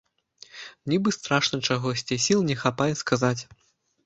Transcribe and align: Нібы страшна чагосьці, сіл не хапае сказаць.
Нібы 0.93 1.13
страшна 1.17 1.59
чагосьці, 1.67 2.17
сіл 2.29 2.39
не 2.49 2.55
хапае 2.63 2.89
сказаць. 3.05 3.37